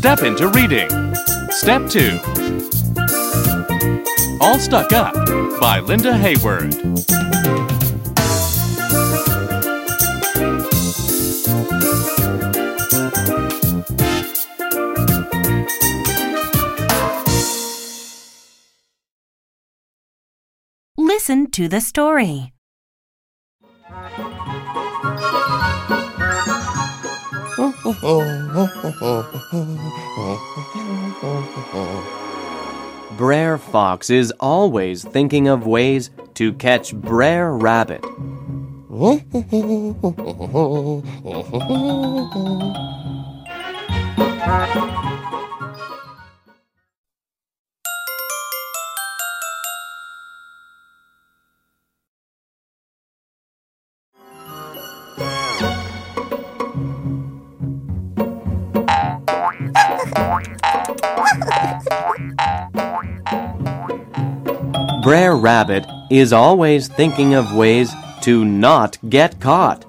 [0.00, 0.88] Step into reading.
[1.50, 2.18] Step 2.
[4.40, 5.12] All Stuck Up
[5.60, 6.74] by Linda Hayward.
[20.96, 22.54] Listen to the story.
[33.16, 38.04] Brer Fox is always thinking of ways to catch Brer Rabbit.
[65.02, 69.86] Brer Rabbit is always thinking of ways to not get caught.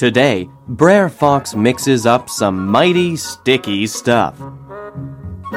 [0.00, 4.34] Today, Brer Fox mixes up some mighty sticky stuff.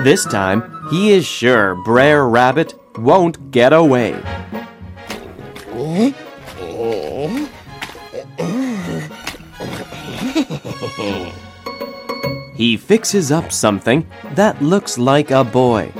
[0.03, 4.21] This time, he is sure Brer Rabbit won't get away.
[12.53, 14.05] He fixes up something
[14.35, 15.93] that looks like a boy.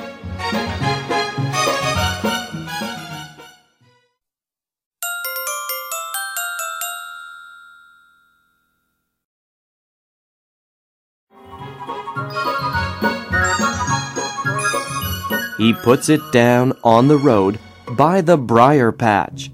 [15.64, 17.58] He puts it down on the road
[17.92, 19.50] by the briar patch.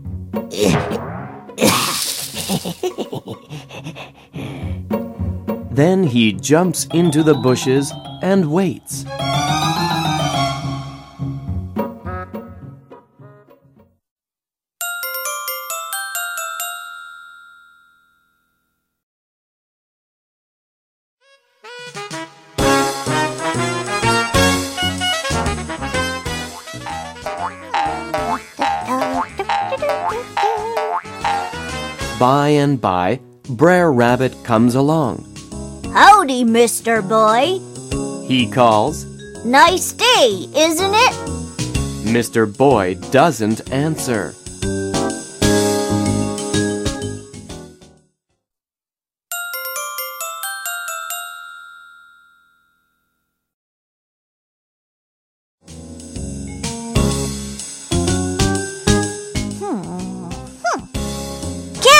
[5.69, 7.93] then he jumps into the bushes
[8.23, 9.05] and waits.
[32.19, 35.23] By and by, Brer Rabbit comes along.
[35.93, 37.01] Howdy, Mr.
[37.01, 37.59] Boy.
[38.27, 39.05] He calls.
[39.45, 41.13] Nice day, isn't it?
[42.03, 42.45] Mr.
[42.57, 44.33] Boy doesn't answer.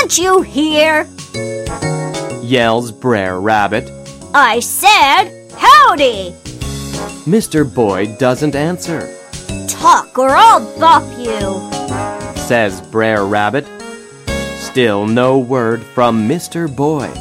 [0.09, 1.07] Can't you hear?
[2.41, 3.91] Yells Brer Rabbit.
[4.33, 6.31] I said howdy.
[7.29, 7.63] Mr.
[7.71, 9.15] Boy doesn't answer.
[9.67, 12.41] Talk or I'll bop you.
[12.41, 13.67] Says Brer Rabbit.
[14.57, 16.75] Still no word from Mr.
[16.75, 17.11] Boy.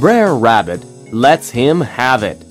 [0.00, 2.42] Brer Rabbit lets him have it.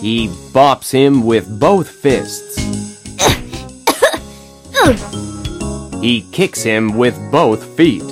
[0.00, 2.56] He bops him with both fists.
[6.00, 8.11] he kicks him with both feet.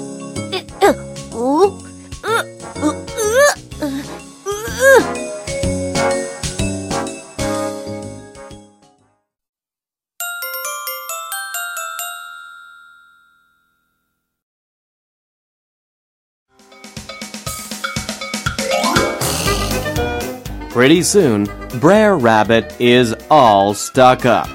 [20.80, 21.44] Pretty soon,
[21.78, 24.48] Brer Rabbit is all stuck up.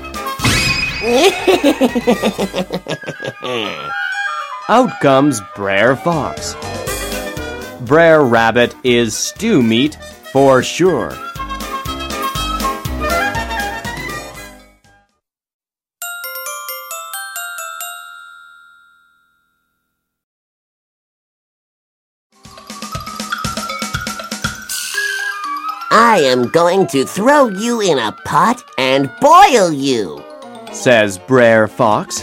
[4.68, 6.56] Out comes Brer Fox.
[7.82, 10.00] Brer Rabbit is stew meat
[10.34, 11.12] for sure.
[25.98, 30.22] I am going to throw you in a pot and boil you.
[30.74, 32.22] Says Brer Fox.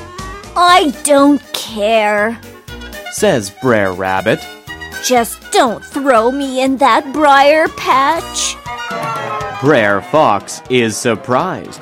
[0.55, 2.39] I don't care.
[3.13, 4.47] says Brer Rabbit.
[5.03, 8.57] Just don't throw me in that briar patch.
[9.63, 11.81] Brer Fox is surprised.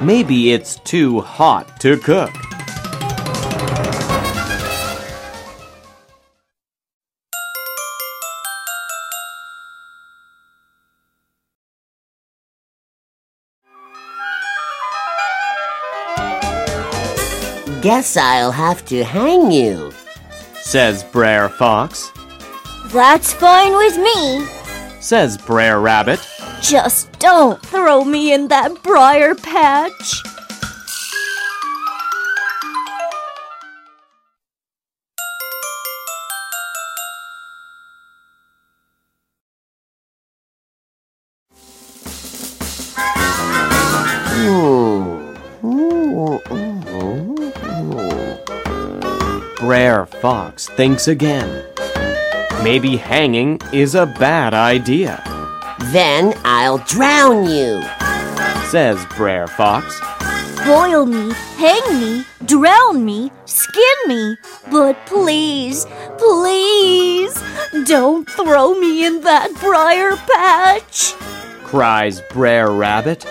[0.00, 2.30] Maybe it's too hot to cook.
[17.80, 19.92] Guess I'll have to hang you.
[20.60, 22.10] says Brer Fox.
[22.86, 24.44] That's fine with me.
[25.00, 26.18] Says Brer Rabbit.
[26.60, 30.22] Just don't throw me in that briar patch.
[49.68, 51.62] Brer Fox thinks again.
[52.62, 55.22] Maybe hanging is a bad idea,
[55.92, 57.82] Then I'll drown you.
[58.70, 60.00] says Brer Fox.
[60.64, 64.38] Boil me, hang me, drown me, skin me.
[64.70, 65.84] But please,
[66.16, 67.34] please,
[67.84, 71.12] don't throw me in that briar patch.
[71.64, 73.26] cries Brer Rabbit.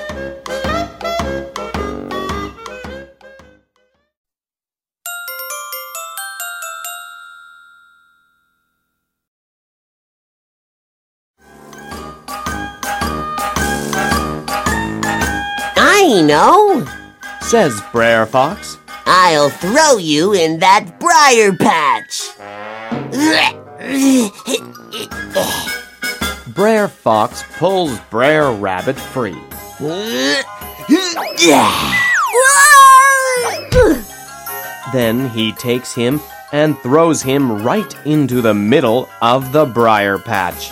[16.22, 16.86] No.
[17.42, 18.78] says Brer Fox.
[19.06, 22.30] I'll throw you in that briar patch.
[26.54, 29.38] Brer Fox pulls Brer Rabbit free.
[34.92, 36.20] Then he takes him
[36.52, 40.72] and throws him right into the middle of the briar patch.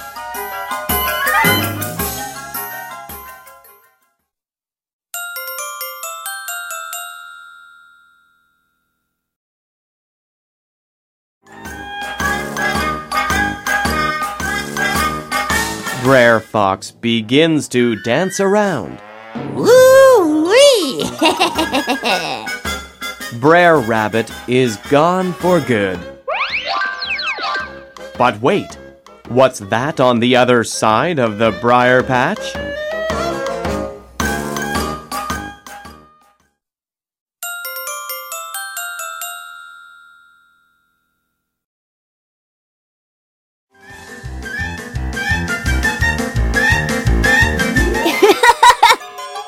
[16.05, 19.01] Brer Fox begins to dance around.
[19.55, 21.03] Woo-wee!
[23.39, 25.99] Brer Rabbit is gone for good.
[28.19, 28.77] But wait,
[29.29, 32.53] what's that on the other side of the briar patch?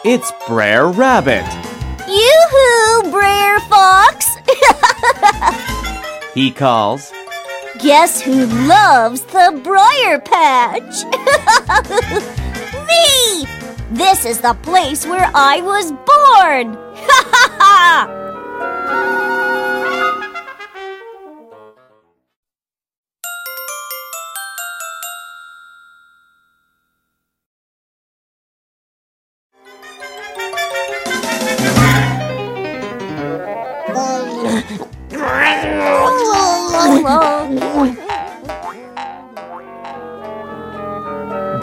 [0.09, 1.43] It's Brer Rabbit.
[2.07, 4.37] Yoo-hoo, Brer Fox!
[6.33, 7.11] He calls.
[7.79, 11.03] Guess who loves the briar patch?
[12.87, 13.45] Me!
[13.91, 16.77] This is the place where I was born!
[17.09, 18.26] Ha ha ha!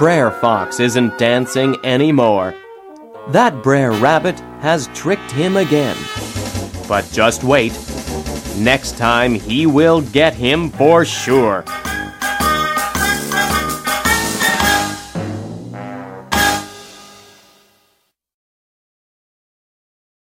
[0.05, 2.55] Brer Fox isn't dancing anymore.
[3.29, 5.97] That Brer Rabbit has tricked him again.
[6.87, 7.73] But just wait.
[8.59, 11.65] Next time he will get him for sure.